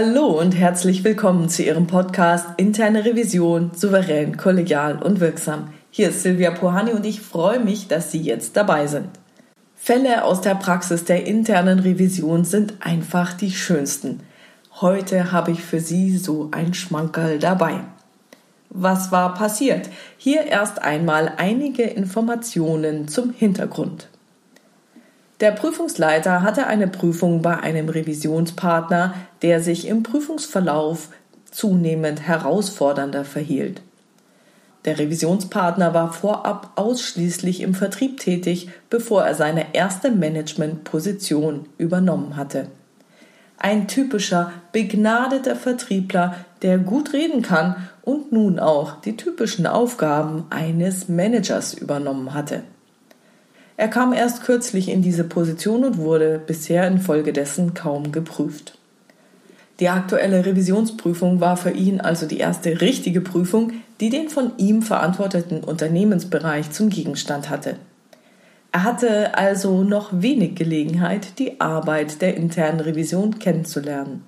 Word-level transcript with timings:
Hallo 0.00 0.26
und 0.26 0.52
herzlich 0.52 1.02
willkommen 1.02 1.48
zu 1.48 1.64
Ihrem 1.64 1.88
Podcast 1.88 2.46
Interne 2.56 3.04
Revision 3.04 3.72
souverän, 3.74 4.36
kollegial 4.36 5.02
und 5.02 5.18
wirksam. 5.18 5.72
Hier 5.90 6.10
ist 6.10 6.22
Silvia 6.22 6.52
Pohani 6.52 6.92
und 6.92 7.04
ich 7.04 7.20
freue 7.20 7.58
mich, 7.58 7.88
dass 7.88 8.12
Sie 8.12 8.20
jetzt 8.20 8.56
dabei 8.56 8.86
sind. 8.86 9.08
Fälle 9.74 10.22
aus 10.22 10.40
der 10.40 10.54
Praxis 10.54 11.02
der 11.02 11.26
internen 11.26 11.80
Revision 11.80 12.44
sind 12.44 12.74
einfach 12.78 13.32
die 13.32 13.50
schönsten. 13.50 14.20
Heute 14.80 15.32
habe 15.32 15.50
ich 15.50 15.64
für 15.64 15.80
Sie 15.80 16.16
so 16.16 16.48
ein 16.52 16.74
Schmankerl 16.74 17.40
dabei. 17.40 17.80
Was 18.70 19.10
war 19.10 19.34
passiert? 19.34 19.90
Hier 20.16 20.46
erst 20.46 20.80
einmal 20.80 21.32
einige 21.38 21.82
Informationen 21.82 23.08
zum 23.08 23.32
Hintergrund. 23.32 24.08
Der 25.40 25.52
Prüfungsleiter 25.52 26.42
hatte 26.42 26.66
eine 26.66 26.88
Prüfung 26.88 27.42
bei 27.42 27.58
einem 27.58 27.88
Revisionspartner, 27.88 29.14
der 29.42 29.60
sich 29.60 29.86
im 29.86 30.02
Prüfungsverlauf 30.02 31.10
zunehmend 31.50 32.26
herausfordernder 32.26 33.24
verhielt. 33.24 33.82
Der 34.84 34.98
Revisionspartner 34.98 35.94
war 35.94 36.12
vorab 36.12 36.72
ausschließlich 36.76 37.60
im 37.60 37.74
Vertrieb 37.74 38.18
tätig, 38.18 38.70
bevor 38.90 39.22
er 39.22 39.34
seine 39.34 39.74
erste 39.74 40.10
Managementposition 40.10 41.66
übernommen 41.78 42.36
hatte. 42.36 42.68
Ein 43.58 43.88
typischer, 43.88 44.52
begnadeter 44.72 45.56
Vertriebler, 45.56 46.36
der 46.62 46.78
gut 46.78 47.12
reden 47.12 47.42
kann 47.42 47.88
und 48.02 48.32
nun 48.32 48.58
auch 48.58 49.00
die 49.00 49.16
typischen 49.16 49.66
Aufgaben 49.66 50.46
eines 50.50 51.08
Managers 51.08 51.74
übernommen 51.74 52.34
hatte. 52.34 52.62
Er 53.78 53.86
kam 53.86 54.12
erst 54.12 54.42
kürzlich 54.42 54.88
in 54.88 55.02
diese 55.02 55.22
Position 55.22 55.84
und 55.84 55.98
wurde 55.98 56.40
bisher 56.44 56.84
infolgedessen 56.88 57.74
kaum 57.74 58.10
geprüft. 58.10 58.76
Die 59.78 59.88
aktuelle 59.88 60.44
Revisionsprüfung 60.44 61.40
war 61.40 61.56
für 61.56 61.70
ihn 61.70 62.00
also 62.00 62.26
die 62.26 62.38
erste 62.38 62.80
richtige 62.80 63.20
Prüfung, 63.20 63.74
die 64.00 64.10
den 64.10 64.30
von 64.30 64.50
ihm 64.56 64.82
verantworteten 64.82 65.62
Unternehmensbereich 65.62 66.72
zum 66.72 66.90
Gegenstand 66.90 67.50
hatte. 67.50 67.76
Er 68.72 68.82
hatte 68.82 69.38
also 69.38 69.84
noch 69.84 70.08
wenig 70.10 70.56
Gelegenheit, 70.56 71.38
die 71.38 71.60
Arbeit 71.60 72.20
der 72.20 72.36
internen 72.36 72.80
Revision 72.80 73.38
kennenzulernen. 73.38 74.24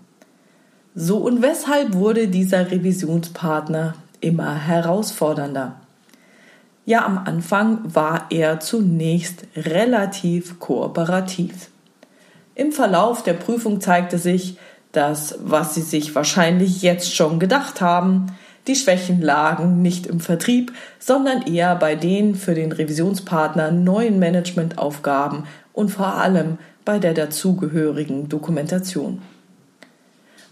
So 0.94 1.18
und 1.18 1.42
weshalb 1.42 1.94
wurde 1.94 2.28
dieser 2.28 2.70
Revisionspartner 2.70 3.96
immer 4.20 4.54
herausfordernder? 4.54 5.79
Ja, 6.90 7.06
am 7.06 7.18
Anfang 7.18 7.78
war 7.84 8.26
er 8.30 8.58
zunächst 8.58 9.44
relativ 9.54 10.58
kooperativ. 10.58 11.70
Im 12.56 12.72
Verlauf 12.72 13.22
der 13.22 13.34
Prüfung 13.34 13.80
zeigte 13.80 14.18
sich, 14.18 14.58
dass, 14.90 15.38
was 15.40 15.76
Sie 15.76 15.82
sich 15.82 16.16
wahrscheinlich 16.16 16.82
jetzt 16.82 17.14
schon 17.14 17.38
gedacht 17.38 17.80
haben, 17.80 18.26
die 18.66 18.74
Schwächen 18.74 19.22
lagen 19.22 19.82
nicht 19.82 20.08
im 20.08 20.18
Vertrieb, 20.18 20.72
sondern 20.98 21.42
eher 21.42 21.76
bei 21.76 21.94
den 21.94 22.34
für 22.34 22.56
den 22.56 22.72
Revisionspartner 22.72 23.70
neuen 23.70 24.18
Managementaufgaben 24.18 25.44
und 25.72 25.90
vor 25.90 26.14
allem 26.14 26.58
bei 26.84 26.98
der 26.98 27.14
dazugehörigen 27.14 28.28
Dokumentation. 28.28 29.22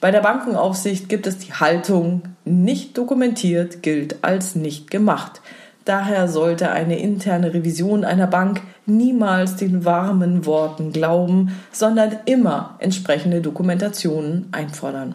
Bei 0.00 0.12
der 0.12 0.20
Bankenaufsicht 0.20 1.08
gibt 1.08 1.27
es 1.27 1.39
die 1.39 1.55
Haltung, 1.55 2.23
nicht 2.45 2.97
dokumentiert 2.97 3.83
gilt 3.83 4.23
als 4.23 4.55
nicht 4.55 4.89
gemacht. 4.92 5.40
Daher 5.89 6.29
sollte 6.29 6.71
eine 6.71 6.99
interne 6.99 7.55
Revision 7.55 8.05
einer 8.05 8.27
Bank 8.27 8.61
niemals 8.85 9.57
den 9.57 9.87
warmen 9.87 10.45
Worten 10.45 10.93
glauben, 10.93 11.59
sondern 11.73 12.19
immer 12.27 12.77
entsprechende 12.79 13.41
Dokumentationen 13.41 14.49
einfordern. 14.53 15.15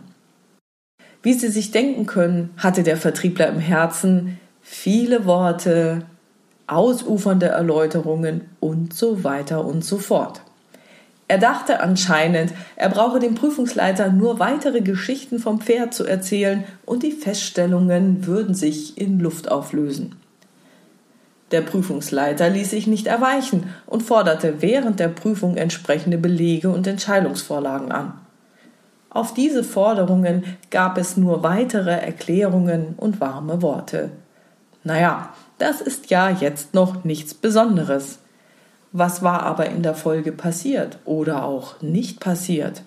Wie 1.22 1.34
Sie 1.34 1.50
sich 1.50 1.70
denken 1.70 2.08
können, 2.08 2.56
hatte 2.58 2.82
der 2.82 2.98
Vertriebler 2.98 3.50
im 3.50 3.60
Herzen 3.60 4.40
viele 4.64 5.28
Worte, 5.28 6.06
ausufernde 6.66 7.50
Erläuterungen 7.50 8.42
und 8.60 8.96
so 8.96 9.24
weiter 9.24 9.66
und 9.66 9.86
so 9.86 10.00
fort. 10.00 10.42
Er 11.28 11.38
dachte 11.38 11.82
anscheinend, 11.82 12.52
er 12.78 12.90
brauche 12.90 13.20
dem 13.20 13.36
Prüfungsleiter 13.36 14.12
nur 14.12 14.40
weitere 14.40 14.82
Geschichten 14.82 15.38
vom 15.38 15.62
Pferd 15.62 15.94
zu 15.94 16.04
erzählen 16.04 16.64
und 16.88 17.04
die 17.04 17.12
Feststellungen 17.12 18.26
würden 18.26 18.56
sich 18.56 18.98
in 18.98 19.20
Luft 19.20 19.52
auflösen. 19.52 20.16
Der 21.54 21.62
Prüfungsleiter 21.62 22.50
ließ 22.50 22.72
sich 22.72 22.88
nicht 22.88 23.06
erweichen 23.06 23.70
und 23.86 24.02
forderte 24.02 24.64
während 24.64 25.00
der 25.00 25.08
Prüfung 25.08 25.56
entsprechende 25.56 26.18
Belege 26.18 26.70
und 26.70 26.88
Entscheidungsvorlagen 26.88 27.92
an. 27.92 28.14
Auf 29.12 29.36
diese 29.36 29.64
Forderungen 29.64 30.44
gab 30.72 30.98
es 30.98 31.16
nur 31.16 31.44
weitere 31.44 31.92
Erklärungen 31.92 32.96
und 32.98 33.22
warme 33.22 33.62
Worte. 33.62 34.10
Naja, 34.84 35.32
das 35.60 35.80
ist 35.80 36.10
ja 36.10 36.32
jetzt 36.32 36.74
noch 36.74 37.04
nichts 37.04 37.36
Besonderes. 37.36 38.18
Was 38.92 39.22
war 39.22 39.44
aber 39.44 39.68
in 39.68 39.84
der 39.84 39.94
Folge 39.94 40.32
passiert 40.32 40.98
oder 41.06 41.44
auch 41.44 41.80
nicht 41.84 42.20
passiert? 42.20 42.82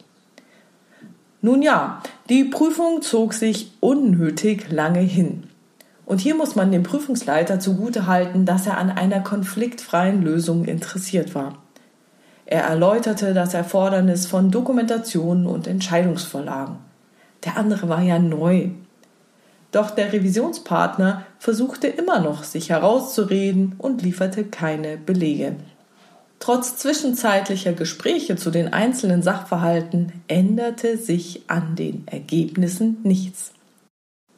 Nun 1.40 1.62
ja, 1.62 2.02
die 2.28 2.42
Prüfung 2.42 3.00
zog 3.00 3.32
sich 3.32 3.70
unnötig 3.78 4.72
lange 4.72 4.98
hin. 4.98 5.44
Und 6.06 6.20
hier 6.20 6.36
muss 6.36 6.54
man 6.54 6.72
dem 6.72 6.84
Prüfungsleiter 6.84 7.58
zugute 7.58 8.06
halten, 8.06 8.46
dass 8.46 8.66
er 8.66 8.78
an 8.78 8.90
einer 8.90 9.20
konfliktfreien 9.20 10.22
Lösung 10.22 10.64
interessiert 10.64 11.34
war. 11.34 11.58
Er 12.46 12.62
erläuterte 12.62 13.34
das 13.34 13.54
Erfordernis 13.54 14.26
von 14.26 14.52
Dokumentationen 14.52 15.46
und 15.46 15.66
Entscheidungsvorlagen. 15.66 16.76
Der 17.44 17.56
andere 17.56 17.88
war 17.88 18.02
ja 18.02 18.20
neu. 18.20 18.68
Doch 19.72 19.90
der 19.90 20.12
Revisionspartner 20.12 21.26
versuchte 21.40 21.88
immer 21.88 22.20
noch, 22.20 22.44
sich 22.44 22.70
herauszureden 22.70 23.74
und 23.76 24.02
lieferte 24.02 24.44
keine 24.44 24.96
Belege. 24.96 25.56
Trotz 26.38 26.76
zwischenzeitlicher 26.76 27.72
Gespräche 27.72 28.36
zu 28.36 28.50
den 28.50 28.72
einzelnen 28.72 29.22
Sachverhalten 29.22 30.12
änderte 30.28 30.98
sich 30.98 31.42
an 31.48 31.74
den 31.74 32.06
Ergebnissen 32.06 32.98
nichts. 33.02 33.52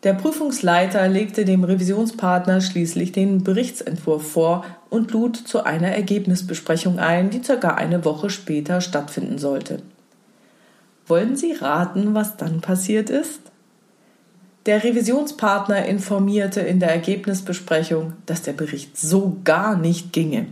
Der 0.05 0.15
Prüfungsleiter 0.15 1.09
legte 1.09 1.45
dem 1.45 1.65
Revisionspartner 1.65 2.61
schließlich 2.61 3.11
den 3.11 3.43
Berichtsentwurf 3.43 4.31
vor 4.31 4.65
und 4.91 5.11
lud 5.11 5.37
zu 5.37 5.65
einer 5.65 5.89
Ergebnisbesprechung 5.89 7.01
ein, 7.01 7.31
die 7.31 7.43
circa 7.43 7.75
eine 7.75 8.05
Woche 8.05 8.31
später 8.31 8.81
stattfinden 8.81 9.39
sollte. 9.39 9.83
Wollen 11.09 11.37
Sie 11.37 11.53
raten, 11.53 12.15
was 12.15 12.37
dann 12.37 12.61
passiert 12.61 13.11
ist? 13.11 13.41
Der 14.67 14.85
Revisionspartner 14.85 15.87
informierte 15.87 16.61
in 16.61 16.79
der 16.79 16.91
Ergebnisbesprechung, 16.91 18.13
dass 18.27 18.43
der 18.43 18.53
Bericht 18.53 18.97
so 18.99 19.39
gar 19.43 19.77
nicht 19.77 20.13
ginge. 20.13 20.47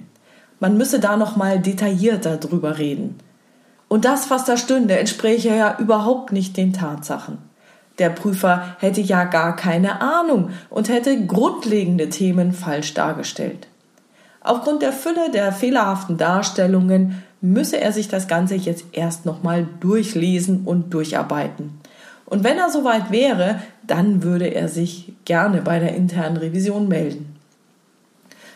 Man 0.59 0.77
müsse 0.77 0.99
da 0.99 1.17
noch 1.17 1.37
mal 1.37 1.61
detaillierter 1.61 2.39
drüber 2.39 2.79
reden. 2.79 3.17
Und 3.89 4.05
das, 4.05 4.31
was 4.31 4.45
da 4.45 4.57
stünde, 4.57 4.99
entspräche 4.99 5.51
ja 5.51 5.79
überhaupt 5.79 6.33
nicht 6.33 6.57
den 6.57 6.73
Tatsachen. 6.73 7.39
Der 7.99 8.11
Prüfer 8.11 8.77
hätte 8.79 9.01
ja 9.01 9.25
gar 9.25 9.57
keine 9.57 10.01
Ahnung 10.01 10.51
und 10.69 10.89
hätte 10.89 11.27
grundlegende 11.27 12.09
Themen 12.11 12.53
falsch 12.53 12.95
dargestellt. 12.95 13.69
Aufgrund 14.43 14.83
der 14.83 14.93
Fülle 14.93 15.31
der 15.33 15.53
fehlerhaften 15.53 16.19
Darstellungen 16.19 17.23
müsse 17.41 17.81
er 17.81 17.93
sich 17.93 18.09
das 18.09 18.29
Ganze 18.29 18.55
jetzt 18.55 18.85
erst 18.93 19.27
nochmal 19.27 19.67
durchlesen 19.81 20.63
und 20.65 20.93
durcharbeiten. 20.93 21.81
Und 22.27 22.45
wenn 22.45 22.59
er 22.59 22.71
soweit 22.71 23.11
wäre, 23.11 23.61
dann 23.87 24.23
würde 24.23 24.47
er 24.47 24.69
sich 24.69 25.13
gerne 25.25 25.63
bei 25.63 25.79
der 25.79 25.95
internen 25.95 26.37
Revision 26.37 26.89
melden. 26.89 27.37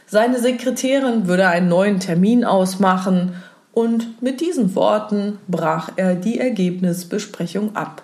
Seine 0.07 0.41
Sekretärin 0.41 1.29
würde 1.29 1.47
einen 1.47 1.69
neuen 1.69 2.01
Termin 2.01 2.45
ausmachen 2.45 3.35
und 3.73 4.21
mit 4.21 4.41
diesen 4.41 4.75
Worten 4.75 5.39
brach 5.47 5.93
er 5.95 6.17
die 6.17 6.41
Ergebnisbesprechung 6.41 7.77
ab. 7.77 8.03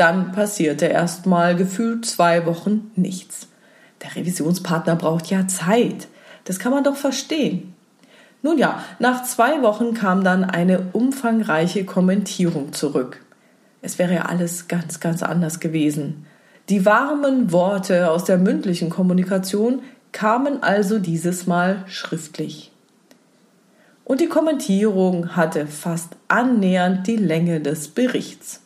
Dann 0.00 0.32
passierte 0.32 0.86
erst 0.86 1.26
mal 1.26 1.54
gefühlt 1.54 2.06
zwei 2.06 2.46
Wochen 2.46 2.90
nichts. 2.96 3.48
Der 4.02 4.16
Revisionspartner 4.16 4.96
braucht 4.96 5.26
ja 5.26 5.46
Zeit. 5.46 6.08
Das 6.44 6.58
kann 6.58 6.72
man 6.72 6.84
doch 6.84 6.96
verstehen. 6.96 7.74
Nun 8.40 8.56
ja, 8.56 8.82
nach 8.98 9.24
zwei 9.24 9.60
Wochen 9.60 9.92
kam 9.92 10.24
dann 10.24 10.44
eine 10.44 10.86
umfangreiche 10.94 11.84
Kommentierung 11.84 12.72
zurück. 12.72 13.22
Es 13.82 13.98
wäre 13.98 14.14
ja 14.14 14.22
alles 14.22 14.68
ganz, 14.68 15.00
ganz 15.00 15.22
anders 15.22 15.60
gewesen. 15.60 16.24
Die 16.70 16.86
warmen 16.86 17.52
Worte 17.52 18.10
aus 18.10 18.24
der 18.24 18.38
mündlichen 18.38 18.88
Kommunikation 18.88 19.82
kamen 20.12 20.62
also 20.62 20.98
dieses 20.98 21.46
Mal 21.46 21.84
schriftlich. 21.86 22.72
Und 24.06 24.22
die 24.22 24.28
Kommentierung 24.28 25.36
hatte 25.36 25.66
fast 25.66 26.16
annähernd 26.28 27.06
die 27.06 27.16
Länge 27.16 27.60
des 27.60 27.88
Berichts. 27.88 28.62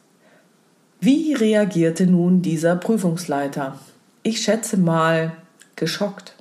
Wie 1.05 1.35
reagierte 1.35 2.06
nun 2.06 2.41
dieser 2.41 2.77
Prüfungsleiter? 2.77 3.79
Ich 4.23 4.41
schätze 4.41 4.79
mal 4.79 5.33
geschockt. 5.77 6.33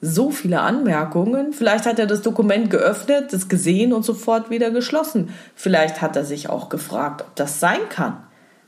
So 0.00 0.32
viele 0.32 0.58
Anmerkungen. 0.58 1.52
Vielleicht 1.52 1.86
hat 1.86 2.00
er 2.00 2.06
das 2.06 2.20
Dokument 2.20 2.68
geöffnet, 2.68 3.32
das 3.32 3.48
gesehen 3.48 3.92
und 3.92 4.04
sofort 4.04 4.50
wieder 4.50 4.72
geschlossen. 4.72 5.32
Vielleicht 5.54 6.02
hat 6.02 6.16
er 6.16 6.24
sich 6.24 6.50
auch 6.50 6.68
gefragt, 6.68 7.20
ob 7.20 7.36
das 7.36 7.60
sein 7.60 7.88
kann. 7.90 8.16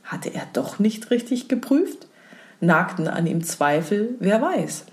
Hatte 0.05 0.33
er 0.33 0.47
doch 0.53 0.79
nicht 0.79 1.11
richtig 1.11 1.49
geprüft? 1.49 2.07
Nagten 2.61 3.09
an 3.09 3.27
ihm 3.27 3.43
Zweifel, 3.43 4.15
wer 4.19 4.41
weiß. 4.41 4.85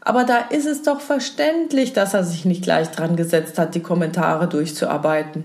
Aber 0.00 0.24
da 0.24 0.38
ist 0.38 0.66
es 0.66 0.82
doch 0.82 1.00
verständlich, 1.00 1.92
dass 1.92 2.14
er 2.14 2.24
sich 2.24 2.44
nicht 2.44 2.64
gleich 2.64 2.90
dran 2.90 3.14
gesetzt 3.14 3.60
hat, 3.60 3.76
die 3.76 3.82
Kommentare 3.82 4.48
durchzuarbeiten. 4.48 5.44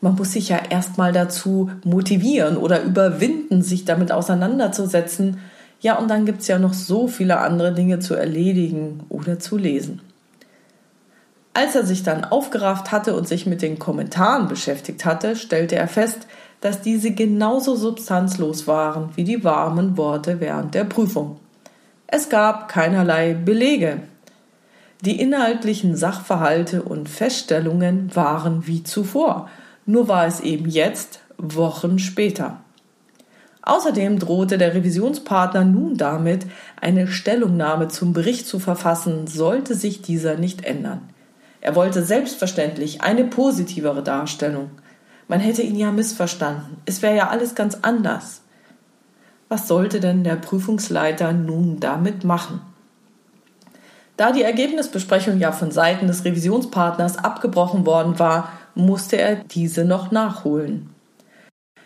Man 0.00 0.14
muss 0.14 0.32
sich 0.32 0.48
ja 0.48 0.58
erstmal 0.70 1.12
dazu 1.12 1.70
motivieren 1.84 2.56
oder 2.56 2.82
überwinden, 2.82 3.62
sich 3.62 3.84
damit 3.84 4.12
auseinanderzusetzen. 4.12 5.38
Ja, 5.80 5.98
und 5.98 6.08
dann 6.08 6.26
gibt 6.26 6.40
es 6.40 6.48
ja 6.48 6.58
noch 6.58 6.74
so 6.74 7.06
viele 7.06 7.38
andere 7.38 7.74
Dinge 7.74 7.98
zu 7.98 8.14
erledigen 8.14 9.00
oder 9.08 9.38
zu 9.38 9.56
lesen. 9.56 10.00
Als 11.52 11.74
er 11.74 11.84
sich 11.84 12.02
dann 12.02 12.24
aufgerafft 12.24 12.92
hatte 12.92 13.14
und 13.14 13.26
sich 13.26 13.44
mit 13.44 13.60
den 13.60 13.78
Kommentaren 13.78 14.48
beschäftigt 14.48 15.04
hatte, 15.04 15.36
stellte 15.36 15.76
er 15.76 15.88
fest, 15.88 16.26
dass 16.60 16.80
diese 16.80 17.10
genauso 17.10 17.74
substanzlos 17.76 18.66
waren 18.66 19.10
wie 19.16 19.24
die 19.24 19.42
warmen 19.44 19.96
Worte 19.96 20.40
während 20.40 20.74
der 20.74 20.84
Prüfung. 20.84 21.40
Es 22.06 22.28
gab 22.28 22.68
keinerlei 22.68 23.34
Belege. 23.34 24.02
Die 25.02 25.20
inhaltlichen 25.20 25.96
Sachverhalte 25.96 26.82
und 26.82 27.08
Feststellungen 27.08 28.14
waren 28.14 28.66
wie 28.66 28.82
zuvor, 28.82 29.48
nur 29.86 30.08
war 30.08 30.26
es 30.26 30.40
eben 30.40 30.68
jetzt 30.68 31.20
Wochen 31.38 31.98
später. 31.98 32.60
Außerdem 33.62 34.18
drohte 34.18 34.58
der 34.58 34.74
Revisionspartner 34.74 35.64
nun 35.64 35.96
damit, 35.96 36.46
eine 36.80 37.06
Stellungnahme 37.06 37.88
zum 37.88 38.12
Bericht 38.12 38.46
zu 38.46 38.58
verfassen, 38.58 39.26
sollte 39.26 39.74
sich 39.74 40.02
dieser 40.02 40.36
nicht 40.36 40.64
ändern. 40.64 41.10
Er 41.60 41.76
wollte 41.76 42.02
selbstverständlich 42.02 43.02
eine 43.02 43.24
positivere 43.24 44.02
Darstellung. 44.02 44.70
Man 45.28 45.40
hätte 45.40 45.62
ihn 45.62 45.76
ja 45.76 45.92
missverstanden. 45.92 46.78
Es 46.86 47.02
wäre 47.02 47.16
ja 47.16 47.28
alles 47.28 47.54
ganz 47.54 47.78
anders. 47.82 48.40
Was 49.48 49.68
sollte 49.68 50.00
denn 50.00 50.24
der 50.24 50.36
Prüfungsleiter 50.36 51.32
nun 51.32 51.80
damit 51.80 52.24
machen? 52.24 52.60
Da 54.16 54.32
die 54.32 54.42
Ergebnisbesprechung 54.42 55.38
ja 55.38 55.52
von 55.52 55.70
Seiten 55.70 56.06
des 56.06 56.24
Revisionspartners 56.24 57.18
abgebrochen 57.18 57.86
worden 57.86 58.18
war, 58.18 58.52
musste 58.74 59.16
er 59.16 59.36
diese 59.36 59.84
noch 59.84 60.10
nachholen. 60.10 60.90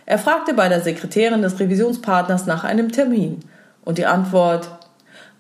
Er 0.07 0.19
fragte 0.19 0.55
bei 0.55 0.69
der 0.69 0.83
Sekretärin 0.83 1.43
des 1.43 1.59
Revisionspartners 1.59 2.47
nach 2.47 2.65
einem 2.65 2.93
Termin 2.93 3.41
und 3.85 3.99
die 3.99 4.07
Antwort 4.07 4.71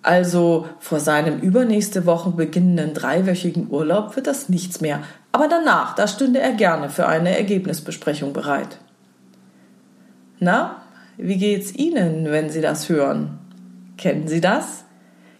also 0.02 0.68
vor 0.80 1.00
seinem 1.00 1.40
übernächste 1.40 2.04
Woche 2.04 2.30
beginnenden 2.30 2.92
dreiwöchigen 2.92 3.70
Urlaub 3.70 4.16
wird 4.16 4.26
das 4.26 4.50
nichts 4.50 4.82
mehr, 4.82 5.00
aber 5.32 5.48
danach, 5.48 5.94
da 5.94 6.06
stünde 6.06 6.40
er 6.40 6.52
gerne 6.52 6.90
für 6.90 7.06
eine 7.06 7.36
Ergebnisbesprechung 7.36 8.34
bereit. 8.34 8.78
Na, 10.40 10.82
wie 11.16 11.38
geht's 11.38 11.74
Ihnen, 11.74 12.30
wenn 12.30 12.50
Sie 12.50 12.60
das 12.60 12.88
hören? 12.90 13.38
Kennen 13.96 14.28
Sie 14.28 14.42
das? 14.42 14.83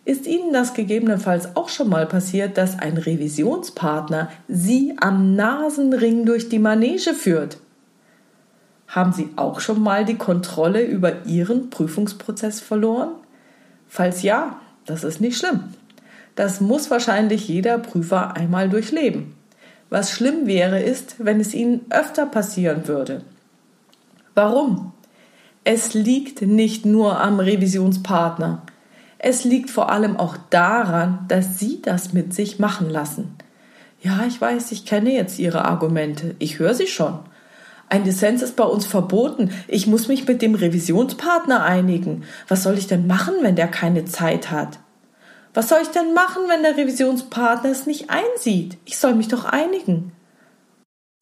Ist 0.04 0.26
Ihnen 0.26 0.52
das 0.52 0.74
gegebenenfalls 0.74 1.56
auch 1.56 1.70
schon 1.70 1.88
mal 1.88 2.06
passiert, 2.06 2.58
dass 2.58 2.78
ein 2.78 2.98
Revisionspartner 2.98 4.30
Sie 4.48 4.94
am 5.00 5.34
Nasenring 5.34 6.26
durch 6.26 6.48
die 6.48 6.58
Manege 6.58 7.14
führt? 7.14 7.58
Haben 8.86 9.12
Sie 9.12 9.30
auch 9.36 9.60
schon 9.60 9.82
mal 9.82 10.04
die 10.04 10.16
Kontrolle 10.16 10.82
über 10.84 11.24
Ihren 11.24 11.70
Prüfungsprozess 11.70 12.60
verloren? 12.60 13.12
Falls 13.88 14.22
ja, 14.22 14.60
das 14.84 15.04
ist 15.04 15.20
nicht 15.20 15.38
schlimm. 15.38 15.64
Das 16.34 16.60
muss 16.60 16.90
wahrscheinlich 16.90 17.48
jeder 17.48 17.78
Prüfer 17.78 18.36
einmal 18.36 18.68
durchleben. 18.68 19.34
Was 19.88 20.10
schlimm 20.10 20.46
wäre, 20.46 20.80
ist, 20.80 21.16
wenn 21.24 21.40
es 21.40 21.54
Ihnen 21.54 21.82
öfter 21.90 22.26
passieren 22.26 22.88
würde. 22.88 23.22
Warum? 24.34 24.92
Es 25.62 25.94
liegt 25.94 26.42
nicht 26.42 26.84
nur 26.84 27.20
am 27.20 27.40
Revisionspartner. 27.40 28.62
Es 29.26 29.42
liegt 29.42 29.70
vor 29.70 29.90
allem 29.90 30.18
auch 30.18 30.36
daran, 30.50 31.24
dass 31.28 31.58
Sie 31.58 31.80
das 31.80 32.12
mit 32.12 32.34
sich 32.34 32.58
machen 32.58 32.90
lassen. 32.90 33.36
Ja, 34.02 34.24
ich 34.28 34.38
weiß, 34.38 34.70
ich 34.72 34.84
kenne 34.84 35.14
jetzt 35.14 35.38
Ihre 35.38 35.64
Argumente. 35.64 36.36
Ich 36.40 36.58
höre 36.58 36.74
sie 36.74 36.86
schon. 36.86 37.20
Ein 37.88 38.04
Dissens 38.04 38.42
ist 38.42 38.54
bei 38.54 38.64
uns 38.64 38.84
verboten. 38.84 39.50
Ich 39.66 39.86
muss 39.86 40.08
mich 40.08 40.28
mit 40.28 40.42
dem 40.42 40.54
Revisionspartner 40.54 41.62
einigen. 41.62 42.24
Was 42.48 42.64
soll 42.64 42.76
ich 42.76 42.86
denn 42.86 43.06
machen, 43.06 43.32
wenn 43.40 43.56
der 43.56 43.68
keine 43.68 44.04
Zeit 44.04 44.50
hat? 44.50 44.78
Was 45.54 45.70
soll 45.70 45.78
ich 45.80 45.88
denn 45.88 46.12
machen, 46.12 46.42
wenn 46.48 46.62
der 46.62 46.76
Revisionspartner 46.76 47.70
es 47.70 47.86
nicht 47.86 48.10
einsieht? 48.10 48.76
Ich 48.84 48.98
soll 48.98 49.14
mich 49.14 49.28
doch 49.28 49.46
einigen. 49.46 50.12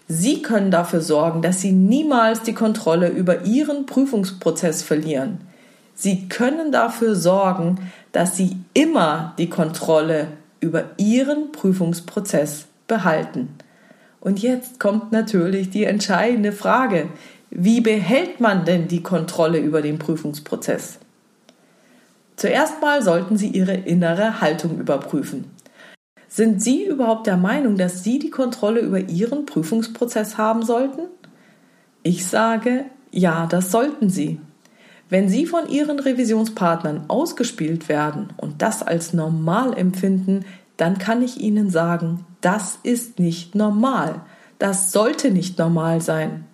Sie 0.09 0.43
können 0.43 0.73
dafür 0.73 1.03
sorgen, 1.03 1.41
dass 1.41 1.61
Sie 1.61 1.71
niemals 1.71 2.43
die 2.43 2.55
Kontrolle 2.55 3.11
über 3.11 3.45
Ihren 3.45 3.87
Prüfungsprozess 3.87 4.83
verlieren. 4.83 5.52
Sie 5.95 6.29
können 6.29 6.73
dafür 6.73 7.15
sorgen, 7.15 7.77
dass 8.13 8.37
Sie 8.37 8.57
immer 8.75 9.35
die 9.39 9.49
Kontrolle 9.49 10.29
über 10.61 10.85
Ihren 10.97 11.53
Prüfungsprozess 11.53 12.67
behalten. 12.87 13.57
Und 14.21 14.41
jetzt 14.41 14.79
kommt 14.79 15.13
natürlich 15.13 15.71
die 15.71 15.85
entscheidende 15.85 16.53
Frage. 16.53 17.09
Wie 17.51 17.81
behält 17.81 18.41
man 18.41 18.65
denn 18.65 18.89
die 18.89 19.03
Kontrolle 19.03 19.59
über 19.59 19.83
den 19.83 19.99
Prüfungsprozess? 19.99 20.99
Zuerst 22.37 22.81
mal 22.81 23.03
sollten 23.03 23.37
Sie 23.37 23.49
Ihre 23.49 23.75
innere 23.75 24.41
Haltung 24.41 24.79
überprüfen. 24.79 25.51
Sind 26.29 26.63
Sie 26.63 26.87
überhaupt 26.87 27.27
der 27.27 27.37
Meinung, 27.37 27.77
dass 27.77 28.03
Sie 28.05 28.19
die 28.19 28.31
Kontrolle 28.31 28.81
über 28.81 29.01
Ihren 29.01 29.45
Prüfungsprozess 29.45 30.39
haben 30.39 30.63
sollten? 30.63 31.03
Ich 32.03 32.27
sage, 32.27 32.87
ja, 33.11 33.47
das 33.47 33.71
sollten 33.71 34.09
Sie. 34.09 34.41
Wenn 35.13 35.29
Sie 35.29 35.45
von 35.45 35.69
Ihren 35.69 35.99
Revisionspartnern 35.99 37.05
ausgespielt 37.09 37.91
werden 37.91 38.31
und 38.39 38.63
das 38.63 38.83
als 38.83 39.13
normal 39.13 39.77
empfinden, 39.77 40.47
dann 40.79 40.97
kann 40.97 41.21
ich 41.21 41.39
Ihnen 41.39 41.69
sagen, 41.69 42.25
das 42.41 42.79
ist 42.83 43.19
nicht 43.19 43.55
normal. 43.55 44.23
Das 44.59 44.91
sollte 44.91 45.31
nicht 45.31 45.59
normal 45.59 46.01
sein. 46.01 46.47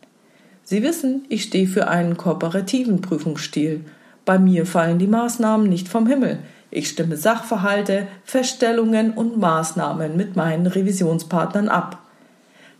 Sie 0.64 0.82
wissen, 0.82 1.24
ich 1.28 1.44
stehe 1.44 1.68
für 1.68 1.86
einen 1.86 2.16
kooperativen 2.16 3.00
Prüfungsstil. 3.00 3.84
Bei 4.24 4.40
mir 4.40 4.66
fallen 4.66 4.98
die 4.98 5.06
Maßnahmen 5.06 5.68
nicht 5.68 5.86
vom 5.86 6.08
Himmel. 6.08 6.40
Ich 6.72 6.88
stimme 6.88 7.16
Sachverhalte, 7.16 8.08
Feststellungen 8.24 9.12
und 9.12 9.38
Maßnahmen 9.38 10.16
mit 10.16 10.34
meinen 10.34 10.66
Revisionspartnern 10.66 11.68
ab. 11.68 12.00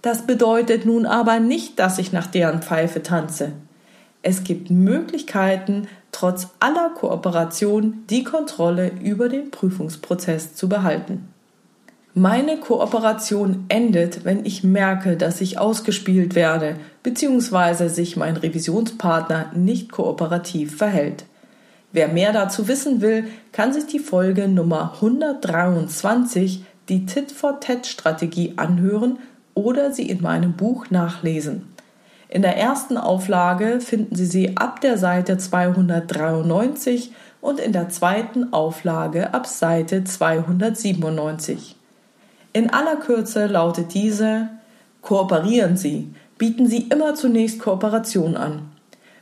Das 0.03 0.27
bedeutet 0.27 0.87
nun 0.87 1.07
aber 1.07 1.39
nicht, 1.39 1.79
dass 1.79 2.01
ich 2.01 2.13
nach 2.13 2.27
deren 2.27 2.63
Pfeife 2.63 3.05
tanze. 3.05 3.53
Es 4.23 4.45
gibt 4.45 4.71
Möglichkeiten, 4.71 5.89
trotz 6.13 6.49
aller 6.61 6.91
Kooperation 6.91 8.05
die 8.11 8.25
Kontrolle 8.25 8.91
über 9.03 9.29
den 9.29 9.51
Prüfungsprozess 9.51 10.55
zu 10.55 10.69
behalten. 10.69 11.29
Meine 12.15 12.57
Kooperation 12.57 13.67
endet, 13.69 14.25
wenn 14.25 14.45
ich 14.45 14.65
merke, 14.65 15.17
dass 15.17 15.41
ich 15.41 15.59
ausgespielt 15.59 16.35
werde, 16.35 16.75
bzw. 17.05 17.87
sich 17.89 18.17
mein 18.17 18.37
Revisionspartner 18.37 19.53
nicht 19.55 19.93
kooperativ 19.93 20.77
verhält. 20.77 21.27
Wer 21.93 22.09
mehr 22.09 22.33
dazu 22.33 22.67
wissen 22.67 23.01
will, 23.01 23.29
kann 23.53 23.73
sich 23.73 23.87
die 23.87 24.01
Folge 24.01 24.49
Nummer 24.49 24.95
123, 24.97 26.65
die 26.89 27.07
Tit-for-Tat-Strategie, 27.07 28.55
anhören 28.57 29.19
oder 29.55 29.93
sie 29.93 30.09
in 30.09 30.21
meinem 30.21 30.55
Buch 30.55 30.91
nachlesen. 30.91 31.67
In 32.31 32.43
der 32.43 32.59
ersten 32.59 32.99
Auflage 32.99 33.81
finden 33.81 34.15
Sie 34.15 34.27
sie 34.27 34.57
ab 34.57 34.83
der 34.83 34.99
Seite 34.99 35.39
293 35.39 37.13
und 37.41 37.59
in 37.59 37.73
der 37.73 37.89
zweiten 37.89 38.53
Auflage 38.53 39.33
ab 39.33 39.47
Seite 39.47 40.05
297. 40.05 41.77
In 42.53 42.71
aller 42.71 42.97
Kürze 42.97 43.47
lautet 43.47 43.95
diese 43.95 44.51
Kooperieren 45.01 45.77
Sie, 45.77 46.13
bieten 46.37 46.67
Sie 46.67 46.89
immer 46.89 47.15
zunächst 47.15 47.61
Kooperation 47.61 48.37
an. 48.37 48.73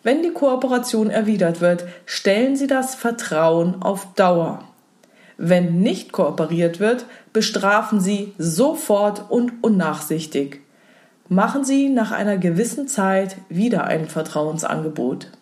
Wenn 0.02 0.22
die 0.22 0.32
Kooperation 0.32 1.10
erwidert 1.10 1.60
wird, 1.60 1.84
stellen 2.06 2.56
Sie 2.56 2.66
das 2.66 2.94
Vertrauen 2.94 3.82
auf 3.82 4.14
Dauer. 4.14 4.64
Wenn 5.36 5.80
nicht 5.80 6.12
kooperiert 6.12 6.80
wird, 6.80 7.06
bestrafen 7.32 8.00
Sie 8.00 8.32
sofort 8.38 9.30
und 9.30 9.52
unnachsichtig. 9.62 10.60
Machen 11.28 11.64
Sie 11.64 11.88
nach 11.88 12.12
einer 12.12 12.38
gewissen 12.38 12.86
Zeit 12.86 13.36
wieder 13.48 13.84
ein 13.84 14.06
Vertrauensangebot. 14.08 15.32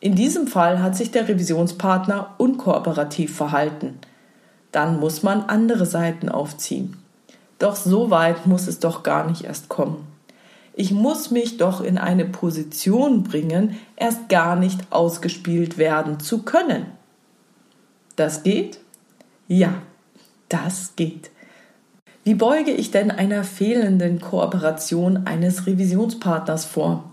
In 0.00 0.16
diesem 0.16 0.48
Fall 0.48 0.82
hat 0.82 0.96
sich 0.96 1.12
der 1.12 1.28
Revisionspartner 1.28 2.34
unkooperativ 2.38 3.36
verhalten. 3.36 3.98
Dann 4.72 4.98
muss 4.98 5.22
man 5.22 5.42
andere 5.42 5.86
Seiten 5.86 6.28
aufziehen. 6.28 6.96
Doch 7.60 7.76
so 7.76 8.10
weit 8.10 8.48
muss 8.48 8.66
es 8.66 8.80
doch 8.80 9.04
gar 9.04 9.28
nicht 9.30 9.44
erst 9.44 9.68
kommen. 9.68 10.04
Ich 10.74 10.90
muss 10.90 11.30
mich 11.30 11.58
doch 11.58 11.80
in 11.80 11.96
eine 11.96 12.24
Position 12.24 13.22
bringen, 13.22 13.78
erst 13.94 14.28
gar 14.28 14.56
nicht 14.56 14.80
ausgespielt 14.90 15.78
werden 15.78 16.18
zu 16.18 16.42
können. 16.42 16.86
Das 18.16 18.42
geht? 18.42 18.80
Ja, 19.46 19.74
das 20.48 20.96
geht. 20.96 21.30
Wie 22.24 22.34
beuge 22.34 22.70
ich 22.70 22.90
denn 22.90 23.10
einer 23.10 23.44
fehlenden 23.44 24.20
Kooperation 24.20 25.26
eines 25.26 25.66
Revisionspartners 25.66 26.64
vor? 26.64 27.12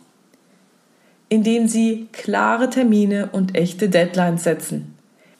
indem 1.30 1.68
Sie 1.68 2.08
klare 2.12 2.70
Termine 2.70 3.30
und 3.32 3.56
echte 3.56 3.88
Deadlines 3.88 4.44
setzen. 4.44 4.96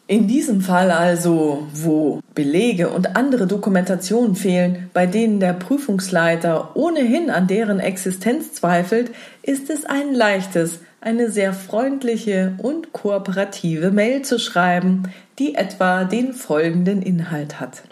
In 0.08 0.28
diesem 0.28 0.62
Fall 0.62 0.90
also, 0.90 1.68
wo 1.74 2.20
Belege 2.34 2.90
und 2.90 3.16
andere 3.16 3.46
Dokumentationen 3.46 4.36
fehlen, 4.36 4.90
bei 4.94 5.06
denen 5.06 5.40
der 5.40 5.54
Prüfungsleiter 5.54 6.76
ohnehin 6.76 7.30
an 7.30 7.46
deren 7.46 7.80
Existenz 7.80 8.54
zweifelt, 8.54 9.12
ist 9.44 9.70
es 9.70 9.86
ein 9.86 10.14
leichtes, 10.16 10.80
eine 11.02 11.30
sehr 11.30 11.54
freundliche 11.54 12.54
und 12.58 12.92
kooperative 12.92 13.92
Mail 13.92 14.24
zu 14.24 14.40
schreiben, 14.40 15.04
die 15.38 15.54
etwa 15.54 16.06
den 16.06 16.34
folgenden 16.34 17.04
Inhalt 17.04 17.60
hat. 17.60 17.84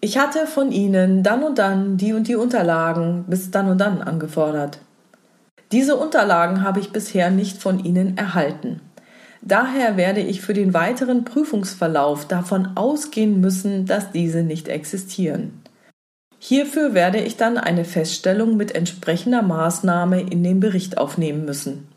Ich 0.00 0.18
hatte 0.18 0.46
von 0.46 0.72
Ihnen 0.72 1.22
dann 1.22 1.42
und 1.42 1.58
dann 1.58 1.96
die 1.96 2.12
und 2.12 2.28
die 2.28 2.36
Unterlagen 2.36 3.24
bis 3.28 3.50
dann 3.50 3.68
und 3.68 3.78
dann 3.78 4.02
angefordert. 4.02 4.78
Diese 5.72 5.96
Unterlagen 5.96 6.62
habe 6.62 6.80
ich 6.80 6.92
bisher 6.92 7.30
nicht 7.30 7.60
von 7.60 7.82
Ihnen 7.82 8.16
erhalten. 8.16 8.80
Daher 9.42 9.96
werde 9.96 10.20
ich 10.20 10.40
für 10.40 10.54
den 10.54 10.74
weiteren 10.74 11.24
Prüfungsverlauf 11.24 12.26
davon 12.26 12.76
ausgehen 12.76 13.40
müssen, 13.40 13.86
dass 13.86 14.12
diese 14.12 14.42
nicht 14.42 14.68
existieren. 14.68 15.62
Hierfür 16.38 16.94
werde 16.94 17.18
ich 17.18 17.36
dann 17.36 17.56
eine 17.56 17.84
Feststellung 17.84 18.56
mit 18.56 18.74
entsprechender 18.74 19.42
Maßnahme 19.42 20.20
in 20.20 20.42
den 20.42 20.60
Bericht 20.60 20.98
aufnehmen 20.98 21.44
müssen. 21.44 21.88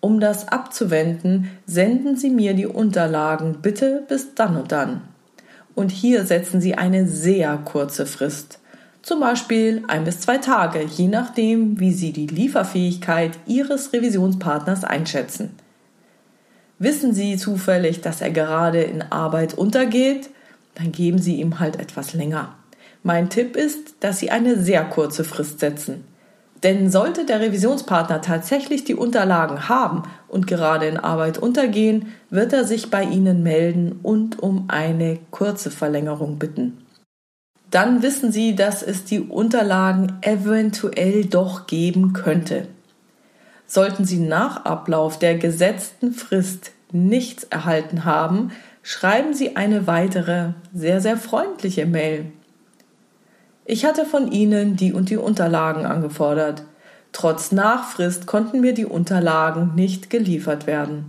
Um 0.00 0.20
das 0.20 0.48
abzuwenden, 0.48 1.50
senden 1.66 2.16
Sie 2.16 2.30
mir 2.30 2.54
die 2.54 2.66
Unterlagen 2.66 3.58
bitte 3.62 4.04
bis 4.08 4.34
dann 4.34 4.56
und 4.56 4.72
dann. 4.72 5.02
Und 5.76 5.92
hier 5.92 6.24
setzen 6.24 6.60
Sie 6.60 6.74
eine 6.74 7.06
sehr 7.06 7.56
kurze 7.58 8.06
Frist. 8.06 8.58
Zum 9.02 9.20
Beispiel 9.20 9.84
ein 9.86 10.04
bis 10.04 10.18
zwei 10.20 10.38
Tage, 10.38 10.80
je 10.82 11.06
nachdem, 11.06 11.78
wie 11.78 11.92
Sie 11.92 12.12
die 12.12 12.26
Lieferfähigkeit 12.26 13.38
Ihres 13.46 13.92
Revisionspartners 13.92 14.82
einschätzen. 14.82 15.50
Wissen 16.78 17.12
Sie 17.12 17.36
zufällig, 17.36 18.00
dass 18.00 18.22
er 18.22 18.30
gerade 18.30 18.82
in 18.82 19.02
Arbeit 19.02 19.52
untergeht? 19.54 20.30
Dann 20.74 20.92
geben 20.92 21.18
Sie 21.18 21.36
ihm 21.36 21.60
halt 21.60 21.78
etwas 21.78 22.14
länger. 22.14 22.56
Mein 23.02 23.28
Tipp 23.28 23.54
ist, 23.54 23.96
dass 24.00 24.18
Sie 24.18 24.30
eine 24.30 24.60
sehr 24.60 24.82
kurze 24.84 25.24
Frist 25.24 25.60
setzen. 25.60 26.04
Denn 26.66 26.90
sollte 26.90 27.24
der 27.24 27.38
Revisionspartner 27.38 28.22
tatsächlich 28.22 28.82
die 28.82 28.96
Unterlagen 28.96 29.68
haben 29.68 30.02
und 30.26 30.48
gerade 30.48 30.86
in 30.86 30.96
Arbeit 30.96 31.38
untergehen, 31.38 32.06
wird 32.28 32.52
er 32.52 32.64
sich 32.64 32.90
bei 32.90 33.04
Ihnen 33.04 33.44
melden 33.44 34.00
und 34.02 34.42
um 34.42 34.64
eine 34.66 35.20
kurze 35.30 35.70
Verlängerung 35.70 36.40
bitten. 36.40 36.84
Dann 37.70 38.02
wissen 38.02 38.32
Sie, 38.32 38.56
dass 38.56 38.82
es 38.82 39.04
die 39.04 39.20
Unterlagen 39.20 40.18
eventuell 40.22 41.26
doch 41.26 41.68
geben 41.68 42.14
könnte. 42.14 42.66
Sollten 43.68 44.04
Sie 44.04 44.18
nach 44.18 44.64
Ablauf 44.64 45.20
der 45.20 45.38
gesetzten 45.38 46.12
Frist 46.12 46.72
nichts 46.90 47.44
erhalten 47.44 48.04
haben, 48.04 48.50
schreiben 48.82 49.34
Sie 49.34 49.54
eine 49.54 49.86
weitere, 49.86 50.54
sehr, 50.74 51.00
sehr 51.00 51.16
freundliche 51.16 51.86
Mail. 51.86 52.32
Ich 53.68 53.84
hatte 53.84 54.04
von 54.06 54.30
Ihnen 54.30 54.76
die 54.76 54.92
und 54.92 55.10
die 55.10 55.16
Unterlagen 55.16 55.86
angefordert. 55.86 56.62
Trotz 57.10 57.50
Nachfrist 57.50 58.26
konnten 58.26 58.60
mir 58.60 58.74
die 58.74 58.84
Unterlagen 58.84 59.74
nicht 59.74 60.08
geliefert 60.08 60.68
werden. 60.68 61.08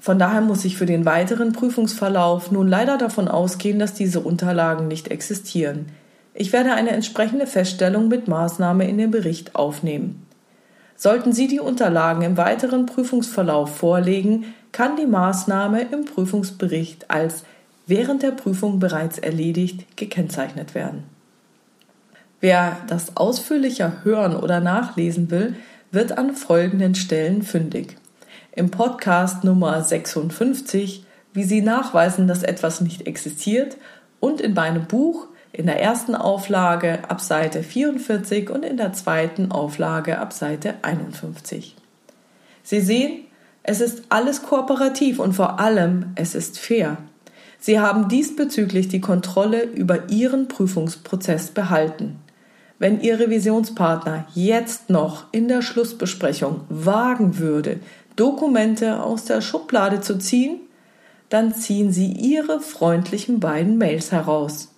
Von 0.00 0.18
daher 0.18 0.40
muss 0.40 0.64
ich 0.64 0.78
für 0.78 0.86
den 0.86 1.04
weiteren 1.04 1.52
Prüfungsverlauf 1.52 2.50
nun 2.50 2.68
leider 2.68 2.96
davon 2.96 3.28
ausgehen, 3.28 3.78
dass 3.78 3.92
diese 3.92 4.20
Unterlagen 4.20 4.88
nicht 4.88 5.08
existieren. 5.08 5.86
Ich 6.32 6.54
werde 6.54 6.72
eine 6.72 6.90
entsprechende 6.90 7.46
Feststellung 7.46 8.08
mit 8.08 8.28
Maßnahme 8.28 8.88
in 8.88 8.96
den 8.96 9.10
Bericht 9.10 9.54
aufnehmen. 9.54 10.26
Sollten 10.96 11.34
Sie 11.34 11.48
die 11.48 11.60
Unterlagen 11.60 12.22
im 12.22 12.38
weiteren 12.38 12.86
Prüfungsverlauf 12.86 13.76
vorlegen, 13.76 14.54
kann 14.72 14.96
die 14.96 15.06
Maßnahme 15.06 15.82
im 15.82 16.06
Prüfungsbericht 16.06 17.10
als 17.10 17.44
während 17.86 18.22
der 18.22 18.30
Prüfung 18.30 18.78
bereits 18.78 19.18
erledigt 19.18 19.96
gekennzeichnet 19.96 20.74
werden. 20.74 21.13
Wer 22.44 22.76
das 22.88 23.16
ausführlicher 23.16 24.04
hören 24.04 24.36
oder 24.36 24.60
nachlesen 24.60 25.30
will, 25.30 25.56
wird 25.92 26.18
an 26.18 26.34
folgenden 26.34 26.94
Stellen 26.94 27.42
fündig. 27.42 27.96
Im 28.52 28.70
Podcast 28.70 29.44
Nummer 29.44 29.82
56, 29.82 31.06
wie 31.32 31.44
Sie 31.44 31.62
nachweisen, 31.62 32.28
dass 32.28 32.42
etwas 32.42 32.82
nicht 32.82 33.06
existiert, 33.06 33.78
und 34.20 34.42
in 34.42 34.52
meinem 34.52 34.84
Buch 34.84 35.28
in 35.52 35.64
der 35.64 35.80
ersten 35.80 36.14
Auflage 36.14 37.08
ab 37.08 37.22
Seite 37.22 37.62
44 37.62 38.50
und 38.50 38.62
in 38.62 38.76
der 38.76 38.92
zweiten 38.92 39.50
Auflage 39.50 40.18
ab 40.18 40.34
Seite 40.34 40.74
51. 40.82 41.74
Sie 42.62 42.80
sehen, 42.82 43.24
es 43.62 43.80
ist 43.80 44.02
alles 44.10 44.42
kooperativ 44.42 45.18
und 45.18 45.32
vor 45.32 45.60
allem 45.60 46.12
es 46.14 46.34
ist 46.34 46.58
fair. 46.58 46.98
Sie 47.58 47.80
haben 47.80 48.10
diesbezüglich 48.10 48.88
die 48.88 49.00
Kontrolle 49.00 49.62
über 49.62 50.10
Ihren 50.10 50.48
Prüfungsprozess 50.48 51.48
behalten. 51.48 52.20
Wenn 52.84 53.00
Ihr 53.00 53.18
Revisionspartner 53.18 54.26
jetzt 54.34 54.90
noch 54.90 55.32
in 55.32 55.48
der 55.48 55.62
Schlussbesprechung 55.62 56.66
wagen 56.68 57.38
würde, 57.38 57.80
Dokumente 58.14 59.02
aus 59.02 59.24
der 59.24 59.40
Schublade 59.40 60.02
zu 60.02 60.18
ziehen, 60.18 60.60
dann 61.30 61.54
ziehen 61.54 61.92
Sie 61.92 62.12
Ihre 62.12 62.60
freundlichen 62.60 63.40
beiden 63.40 63.78
Mails 63.78 64.12
heraus 64.12 64.68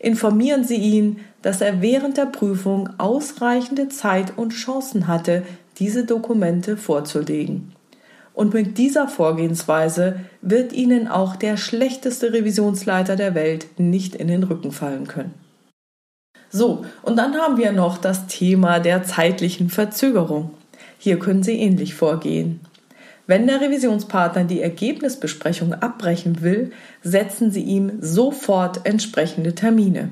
informieren 0.00 0.64
Sie 0.64 0.78
ihn, 0.78 1.20
dass 1.42 1.60
er 1.60 1.80
während 1.80 2.16
der 2.16 2.26
Prüfung 2.26 2.90
ausreichende 2.98 3.88
Zeit 3.88 4.36
und 4.36 4.52
Chancen 4.52 5.06
hatte, 5.06 5.44
diese 5.78 6.04
Dokumente 6.04 6.76
vorzulegen. 6.76 7.72
Und 8.32 8.52
mit 8.52 8.78
dieser 8.78 9.06
Vorgehensweise 9.06 10.16
wird 10.42 10.72
Ihnen 10.72 11.06
auch 11.06 11.36
der 11.36 11.56
schlechteste 11.56 12.32
Revisionsleiter 12.32 13.14
der 13.14 13.36
Welt 13.36 13.68
nicht 13.78 14.16
in 14.16 14.26
den 14.26 14.42
Rücken 14.42 14.72
fallen 14.72 15.06
können. 15.06 15.43
So, 16.54 16.84
und 17.02 17.16
dann 17.16 17.34
haben 17.34 17.56
wir 17.56 17.72
noch 17.72 17.98
das 17.98 18.28
Thema 18.28 18.78
der 18.78 19.02
zeitlichen 19.02 19.70
Verzögerung. 19.70 20.50
Hier 20.98 21.18
können 21.18 21.42
Sie 21.42 21.58
ähnlich 21.58 21.96
vorgehen. 21.96 22.60
Wenn 23.26 23.48
der 23.48 23.60
Revisionspartner 23.60 24.44
die 24.44 24.62
Ergebnisbesprechung 24.62 25.74
abbrechen 25.74 26.42
will, 26.42 26.70
setzen 27.02 27.50
Sie 27.50 27.62
ihm 27.62 27.98
sofort 28.00 28.86
entsprechende 28.86 29.56
Termine. 29.56 30.10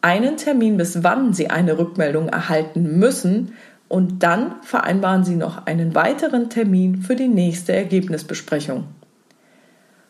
Einen 0.00 0.38
Termin, 0.38 0.78
bis 0.78 1.04
wann 1.04 1.34
Sie 1.34 1.50
eine 1.50 1.76
Rückmeldung 1.76 2.30
erhalten 2.30 2.98
müssen, 2.98 3.52
und 3.86 4.22
dann 4.22 4.54
vereinbaren 4.62 5.24
Sie 5.24 5.36
noch 5.36 5.66
einen 5.66 5.94
weiteren 5.94 6.48
Termin 6.48 7.02
für 7.02 7.16
die 7.16 7.28
nächste 7.28 7.74
Ergebnisbesprechung. 7.74 8.84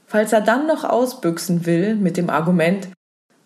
Falls 0.06 0.32
er 0.32 0.42
dann 0.42 0.68
noch 0.68 0.84
ausbüchsen 0.84 1.66
will 1.66 1.96
mit 1.96 2.16
dem 2.16 2.30
Argument, 2.30 2.86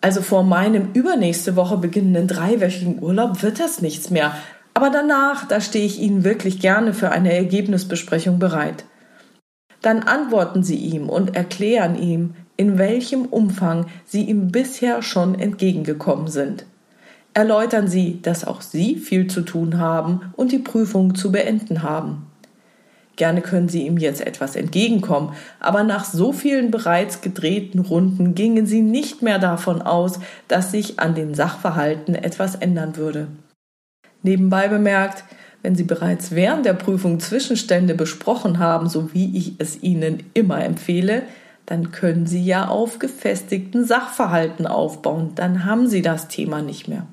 also 0.04 0.20
vor 0.20 0.42
meinem 0.42 0.90
übernächste 0.92 1.56
Woche 1.56 1.78
beginnenden 1.78 2.28
dreiwöchigen 2.28 3.02
Urlaub 3.02 3.42
wird 3.42 3.58
das 3.58 3.80
nichts 3.80 4.10
mehr, 4.10 4.36
aber 4.74 4.90
danach, 4.90 5.48
da 5.48 5.62
stehe 5.62 5.86
ich 5.86 5.98
Ihnen 5.98 6.24
wirklich 6.24 6.60
gerne 6.60 6.92
für 6.92 7.10
eine 7.10 7.32
Ergebnisbesprechung 7.32 8.38
bereit. 8.38 8.84
Dann 9.80 10.00
antworten 10.00 10.62
Sie 10.62 10.76
ihm 10.76 11.08
und 11.08 11.34
erklären 11.34 11.96
ihm, 11.96 12.34
in 12.58 12.76
welchem 12.76 13.24
Umfang 13.24 13.86
Sie 14.04 14.24
ihm 14.24 14.48
bisher 14.48 15.00
schon 15.00 15.38
entgegengekommen 15.38 16.28
sind. 16.28 16.66
Erläutern 17.32 17.88
Sie, 17.88 18.20
dass 18.20 18.46
auch 18.46 18.60
Sie 18.60 18.96
viel 18.96 19.28
zu 19.28 19.40
tun 19.40 19.78
haben 19.78 20.34
und 20.36 20.52
die 20.52 20.58
Prüfung 20.58 21.14
zu 21.14 21.32
beenden 21.32 21.82
haben. 21.82 22.26
Gerne 23.16 23.42
können 23.42 23.68
Sie 23.68 23.86
ihm 23.86 23.96
jetzt 23.96 24.26
etwas 24.26 24.56
entgegenkommen, 24.56 25.34
aber 25.60 25.84
nach 25.84 26.04
so 26.04 26.32
vielen 26.32 26.70
bereits 26.70 27.20
gedrehten 27.20 27.80
Runden 27.80 28.34
gingen 28.34 28.66
Sie 28.66 28.82
nicht 28.82 29.22
mehr 29.22 29.38
davon 29.38 29.82
aus, 29.82 30.18
dass 30.48 30.72
sich 30.72 30.98
an 30.98 31.14
den 31.14 31.34
Sachverhalten 31.34 32.14
etwas 32.16 32.56
ändern 32.56 32.96
würde. 32.96 33.28
Nebenbei 34.22 34.68
bemerkt, 34.68 35.24
wenn 35.62 35.76
Sie 35.76 35.84
bereits 35.84 36.32
während 36.32 36.66
der 36.66 36.74
Prüfung 36.74 37.20
Zwischenstände 37.20 37.94
besprochen 37.94 38.58
haben, 38.58 38.88
so 38.88 39.14
wie 39.14 39.36
ich 39.36 39.54
es 39.58 39.82
Ihnen 39.82 40.24
immer 40.34 40.64
empfehle, 40.64 41.22
dann 41.66 41.92
können 41.92 42.26
Sie 42.26 42.44
ja 42.44 42.68
auf 42.68 42.98
gefestigten 42.98 43.84
Sachverhalten 43.84 44.66
aufbauen, 44.66 45.32
dann 45.34 45.64
haben 45.64 45.86
Sie 45.86 46.02
das 46.02 46.28
Thema 46.28 46.62
nicht 46.62 46.88
mehr. 46.88 47.06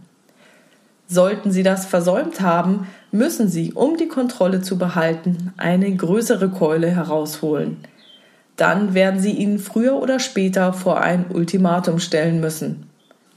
Sollten 1.13 1.51
Sie 1.51 1.61
das 1.61 1.85
versäumt 1.85 2.39
haben, 2.39 2.87
müssen 3.11 3.49
Sie, 3.49 3.73
um 3.73 3.97
die 3.97 4.07
Kontrolle 4.07 4.61
zu 4.61 4.77
behalten, 4.77 5.51
eine 5.57 5.93
größere 5.93 6.47
Keule 6.47 6.87
herausholen. 6.87 7.79
Dann 8.55 8.93
werden 8.93 9.19
Sie 9.19 9.31
ihn 9.31 9.59
früher 9.59 9.97
oder 9.97 10.19
später 10.19 10.71
vor 10.71 11.01
ein 11.01 11.25
Ultimatum 11.33 11.99
stellen 11.99 12.39
müssen. 12.39 12.83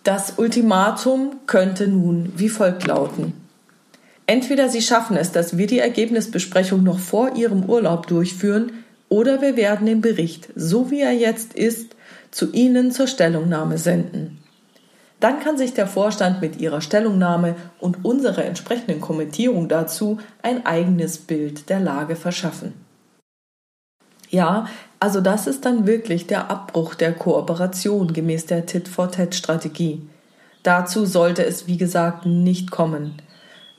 Das 0.04 0.34
Ultimatum 0.36 1.32
könnte 1.46 1.88
nun 1.88 2.32
wie 2.36 2.48
folgt 2.48 2.86
lauten. 2.86 3.32
Entweder 4.28 4.68
Sie 4.68 4.80
schaffen 4.80 5.16
es, 5.16 5.32
dass 5.32 5.58
wir 5.58 5.66
die 5.66 5.80
Ergebnisbesprechung 5.80 6.84
noch 6.84 7.00
vor 7.00 7.34
Ihrem 7.34 7.64
Urlaub 7.64 8.06
durchführen, 8.06 8.70
oder 9.08 9.42
wir 9.42 9.56
werden 9.56 9.86
den 9.86 10.00
Bericht, 10.00 10.48
so 10.54 10.92
wie 10.92 11.00
er 11.00 11.12
jetzt 11.12 11.54
ist, 11.54 11.96
zu 12.30 12.52
Ihnen 12.52 12.92
zur 12.92 13.08
Stellungnahme 13.08 13.78
senden. 13.78 14.43
Dann 15.24 15.40
kann 15.40 15.56
sich 15.56 15.72
der 15.72 15.86
Vorstand 15.86 16.42
mit 16.42 16.60
ihrer 16.60 16.82
Stellungnahme 16.82 17.56
und 17.80 18.04
unserer 18.04 18.44
entsprechenden 18.44 19.00
Kommentierung 19.00 19.70
dazu 19.70 20.18
ein 20.42 20.66
eigenes 20.66 21.16
Bild 21.16 21.70
der 21.70 21.80
Lage 21.80 22.14
verschaffen. 22.14 22.74
Ja, 24.28 24.68
also 25.00 25.22
das 25.22 25.46
ist 25.46 25.64
dann 25.64 25.86
wirklich 25.86 26.26
der 26.26 26.50
Abbruch 26.50 26.94
der 26.94 27.14
Kooperation 27.14 28.12
gemäß 28.12 28.44
der 28.44 28.66
Tit-for-Tat-Strategie. 28.66 30.02
Dazu 30.62 31.06
sollte 31.06 31.42
es, 31.46 31.66
wie 31.66 31.78
gesagt, 31.78 32.26
nicht 32.26 32.70
kommen. 32.70 33.14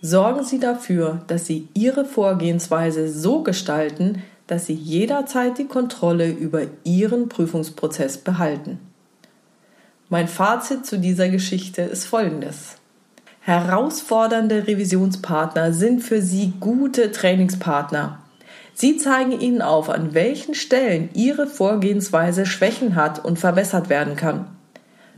Sorgen 0.01 0.43
Sie 0.43 0.59
dafür, 0.59 1.21
dass 1.27 1.45
Sie 1.45 1.67
Ihre 1.75 2.05
Vorgehensweise 2.05 3.07
so 3.07 3.43
gestalten, 3.43 4.23
dass 4.47 4.65
Sie 4.65 4.73
jederzeit 4.73 5.59
die 5.59 5.67
Kontrolle 5.67 6.27
über 6.27 6.63
Ihren 6.83 7.29
Prüfungsprozess 7.29 8.17
behalten. 8.17 8.79
Mein 10.07 10.27
Fazit 10.27 10.85
zu 10.85 10.99
dieser 10.99 11.29
Geschichte 11.29 11.81
ist 11.81 12.05
folgendes. 12.05 12.75
Herausfordernde 13.41 14.67
Revisionspartner 14.67 15.73
sind 15.73 16.03
für 16.03 16.21
Sie 16.21 16.53
gute 16.59 17.11
Trainingspartner. 17.11 18.19
Sie 18.75 18.97
zeigen 18.97 19.31
Ihnen 19.31 19.63
auf, 19.63 19.89
an 19.89 20.13
welchen 20.13 20.53
Stellen 20.53 21.09
Ihre 21.15 21.47
Vorgehensweise 21.47 22.45
Schwächen 22.45 22.95
hat 22.95 23.25
und 23.25 23.39
verbessert 23.39 23.89
werden 23.89 24.15
kann. 24.15 24.45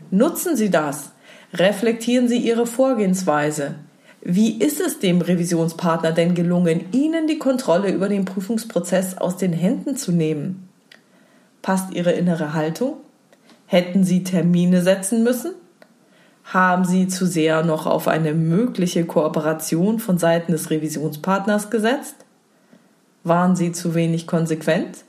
Nutzen 0.10 0.56
Sie 0.56 0.70
das. 0.70 1.12
Reflektieren 1.54 2.30
Sie 2.30 2.38
Ihre 2.38 2.66
Vorgehensweise. 2.66 3.76
Wie 4.22 4.58
ist 4.58 4.80
es 4.80 5.00
dem 5.00 5.20
Revisionspartner 5.20 6.14
denn 6.14 6.34
gelungen, 6.34 6.86
Ihnen 6.94 7.28
die 7.28 7.40
Kontrolle 7.40 7.92
über 7.92 8.08
den 8.08 8.24
Prüfungsprozess 8.24 9.18
aus 9.18 9.36
den 9.36 9.52
Händen 9.52 9.98
zu 9.98 10.14
nehmen? 10.14 10.70
Passt 11.62 11.94
Ihre 11.94 12.14
innere 12.14 12.54
Haltung? 12.54 12.98
Hätten 13.68 14.06
Sie 14.06 14.24
Termine 14.24 14.82
setzen 14.82 15.24
müssen? 15.24 15.54
Haben 16.46 16.86
Sie 16.86 17.10
zu 17.10 17.26
sehr 17.28 17.64
noch 17.64 17.86
auf 17.86 18.08
eine 18.08 18.34
mögliche 18.34 19.06
Kooperation 19.06 20.00
von 20.00 20.18
Seiten 20.18 20.54
des 20.54 20.70
Revisionspartners 20.70 21.70
gesetzt? 21.70 22.16
Waren 23.26 23.58
Sie 23.58 23.74
zu 23.74 23.94
wenig 23.94 24.26
konsequent? 24.26 25.04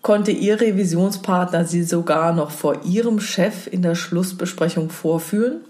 Konnte 0.00 0.30
Ihr 0.32 0.58
Revisionspartner 0.58 1.66
Sie 1.66 1.82
sogar 1.82 2.32
noch 2.32 2.50
vor 2.50 2.84
Ihrem 2.84 3.20
Chef 3.20 3.66
in 3.66 3.82
der 3.82 3.94
Schlussbesprechung 3.94 4.88
vorführen? 4.88 5.60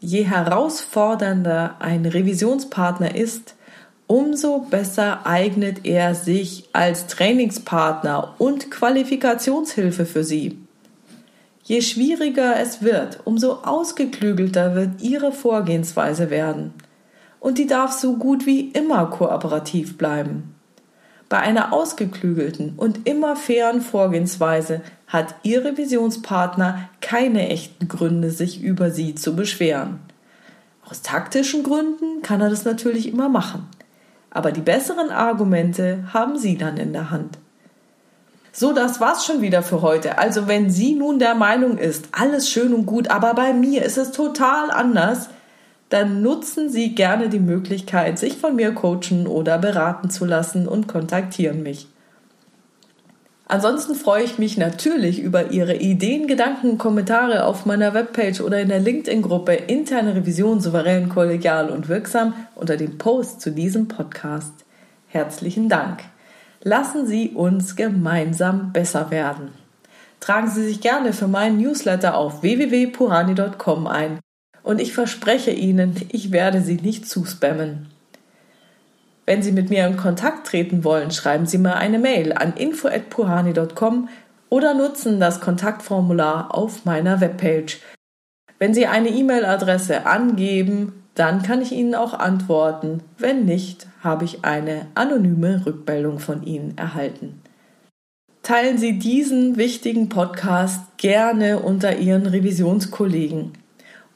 Je 0.00 0.24
herausfordernder 0.24 1.76
ein 1.78 2.04
Revisionspartner 2.04 3.14
ist, 3.14 3.54
umso 4.12 4.58
besser 4.58 5.26
eignet 5.26 5.86
er 5.86 6.14
sich 6.14 6.68
als 6.74 7.06
Trainingspartner 7.06 8.34
und 8.36 8.70
Qualifikationshilfe 8.70 10.04
für 10.04 10.22
Sie. 10.22 10.58
Je 11.62 11.80
schwieriger 11.80 12.60
es 12.60 12.82
wird, 12.82 13.20
umso 13.24 13.62
ausgeklügelter 13.62 14.74
wird 14.74 15.00
Ihre 15.00 15.32
Vorgehensweise 15.32 16.28
werden. 16.28 16.74
Und 17.40 17.56
die 17.56 17.66
darf 17.66 17.92
so 17.92 18.18
gut 18.18 18.44
wie 18.44 18.68
immer 18.72 19.06
kooperativ 19.06 19.96
bleiben. 19.96 20.56
Bei 21.30 21.38
einer 21.38 21.72
ausgeklügelten 21.72 22.74
und 22.76 23.08
immer 23.08 23.34
fairen 23.34 23.80
Vorgehensweise 23.80 24.82
hat 25.06 25.36
Ihr 25.42 25.64
Revisionspartner 25.64 26.90
keine 27.00 27.48
echten 27.48 27.88
Gründe, 27.88 28.30
sich 28.30 28.62
über 28.62 28.90
Sie 28.90 29.14
zu 29.14 29.34
beschweren. 29.34 30.00
Aus 30.86 31.00
taktischen 31.00 31.62
Gründen 31.62 32.20
kann 32.20 32.42
er 32.42 32.50
das 32.50 32.66
natürlich 32.66 33.08
immer 33.08 33.30
machen 33.30 33.70
aber 34.32 34.50
die 34.50 34.60
besseren 34.60 35.10
Argumente 35.10 36.04
haben 36.12 36.38
Sie 36.38 36.56
dann 36.56 36.76
in 36.76 36.92
der 36.92 37.10
Hand. 37.10 37.38
So, 38.54 38.74
das 38.74 39.00
war's 39.00 39.24
schon 39.24 39.40
wieder 39.40 39.62
für 39.62 39.80
heute. 39.80 40.18
Also, 40.18 40.46
wenn 40.46 40.70
sie 40.70 40.94
nun 40.94 41.18
der 41.18 41.34
Meinung 41.34 41.78
ist, 41.78 42.08
alles 42.12 42.50
schön 42.50 42.74
und 42.74 42.84
gut, 42.84 43.08
aber 43.08 43.32
bei 43.32 43.54
mir 43.54 43.82
ist 43.82 43.96
es 43.96 44.12
total 44.12 44.70
anders, 44.70 45.30
dann 45.88 46.22
nutzen 46.22 46.68
Sie 46.70 46.94
gerne 46.94 47.28
die 47.30 47.38
Möglichkeit, 47.38 48.18
sich 48.18 48.36
von 48.36 48.56
mir 48.56 48.72
coachen 48.72 49.26
oder 49.26 49.58
beraten 49.58 50.10
zu 50.10 50.26
lassen 50.26 50.68
und 50.68 50.86
kontaktieren 50.86 51.62
mich. 51.62 51.86
Ansonsten 53.52 53.94
freue 53.94 54.24
ich 54.24 54.38
mich 54.38 54.56
natürlich 54.56 55.20
über 55.20 55.50
Ihre 55.50 55.76
Ideen, 55.76 56.26
Gedanken, 56.26 56.78
Kommentare 56.78 57.44
auf 57.44 57.66
meiner 57.66 57.92
Webpage 57.92 58.40
oder 58.40 58.58
in 58.62 58.70
der 58.70 58.80
LinkedIn-Gruppe 58.80 59.52
Interne 59.52 60.14
Revision 60.14 60.62
souverän, 60.62 61.10
kollegial 61.10 61.68
und 61.68 61.90
wirksam 61.90 62.32
unter 62.54 62.78
dem 62.78 62.96
Post 62.96 63.42
zu 63.42 63.50
diesem 63.50 63.88
Podcast. 63.88 64.54
Herzlichen 65.06 65.68
Dank. 65.68 66.00
Lassen 66.62 67.06
Sie 67.06 67.28
uns 67.28 67.76
gemeinsam 67.76 68.72
besser 68.72 69.10
werden. 69.10 69.48
Tragen 70.18 70.48
Sie 70.48 70.64
sich 70.64 70.80
gerne 70.80 71.12
für 71.12 71.28
meinen 71.28 71.58
Newsletter 71.58 72.16
auf 72.16 72.40
www.purani.com 72.40 73.86
ein 73.86 74.20
und 74.62 74.80
ich 74.80 74.94
verspreche 74.94 75.50
Ihnen, 75.50 75.94
ich 76.10 76.32
werde 76.32 76.62
Sie 76.62 76.76
nicht 76.76 77.06
zuspammen. 77.06 77.91
Wenn 79.32 79.40
Sie 79.40 79.52
mit 79.52 79.70
mir 79.70 79.86
in 79.86 79.96
Kontakt 79.96 80.46
treten 80.46 80.84
wollen, 80.84 81.10
schreiben 81.10 81.46
Sie 81.46 81.56
mir 81.56 81.76
eine 81.76 81.98
Mail 81.98 82.34
an 82.34 82.52
info@puhani.com 82.52 84.10
oder 84.50 84.74
nutzen 84.74 85.20
das 85.20 85.40
Kontaktformular 85.40 86.54
auf 86.54 86.84
meiner 86.84 87.22
Webpage. 87.22 87.80
Wenn 88.58 88.74
Sie 88.74 88.86
eine 88.86 89.08
E-Mail-Adresse 89.08 90.04
angeben, 90.04 91.04
dann 91.14 91.42
kann 91.42 91.62
ich 91.62 91.72
Ihnen 91.72 91.94
auch 91.94 92.12
antworten. 92.12 93.00
Wenn 93.16 93.46
nicht, 93.46 93.86
habe 94.02 94.26
ich 94.26 94.44
eine 94.44 94.88
anonyme 94.94 95.64
Rückmeldung 95.64 96.18
von 96.18 96.42
Ihnen 96.42 96.76
erhalten. 96.76 97.40
Teilen 98.42 98.76
Sie 98.76 98.98
diesen 98.98 99.56
wichtigen 99.56 100.10
Podcast 100.10 100.98
gerne 100.98 101.60
unter 101.60 101.96
Ihren 101.96 102.26
Revisionskollegen. 102.26 103.52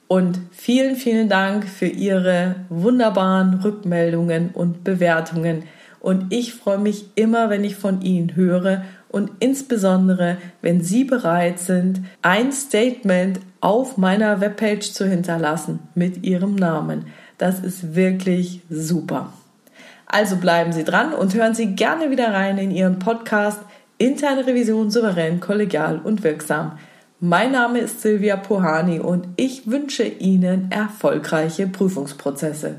Und 0.08 0.38
vielen, 0.52 0.96
vielen 0.96 1.28
Dank 1.28 1.68
für 1.68 1.86
Ihre 1.86 2.56
wunderbaren 2.68 3.54
Rückmeldungen 3.54 4.50
und 4.50 4.84
Bewertungen. 4.84 5.64
Und 6.00 6.32
ich 6.32 6.54
freue 6.54 6.78
mich 6.78 7.06
immer, 7.16 7.50
wenn 7.50 7.64
ich 7.64 7.74
von 7.74 8.02
Ihnen 8.02 8.36
höre 8.36 8.84
und 9.08 9.30
insbesondere, 9.40 10.36
wenn 10.62 10.80
Sie 10.80 11.04
bereit 11.04 11.58
sind, 11.58 12.02
ein 12.22 12.52
Statement 12.52 13.40
auf 13.60 13.96
meiner 13.96 14.40
Webpage 14.40 14.92
zu 14.92 15.08
hinterlassen 15.08 15.80
mit 15.94 16.22
Ihrem 16.22 16.54
Namen. 16.54 17.06
Das 17.38 17.60
ist 17.60 17.96
wirklich 17.96 18.60
super. 18.70 19.32
Also 20.06 20.36
bleiben 20.36 20.72
Sie 20.72 20.84
dran 20.84 21.12
und 21.12 21.34
hören 21.34 21.54
Sie 21.54 21.74
gerne 21.74 22.10
wieder 22.10 22.32
rein 22.32 22.58
in 22.58 22.70
Ihren 22.70 23.00
Podcast 23.00 23.58
Interne 23.98 24.46
Revision 24.46 24.90
souverän, 24.90 25.40
kollegial 25.40 25.98
und 25.98 26.22
wirksam. 26.22 26.78
Mein 27.20 27.52
Name 27.52 27.79
ist 27.79 28.02
Silvia 28.02 28.37
Pohani 28.37 29.00
und 29.00 29.29
ich 29.37 29.70
wünsche 29.70 30.05
Ihnen 30.05 30.70
erfolgreiche 30.70 31.66
Prüfungsprozesse. 31.66 32.76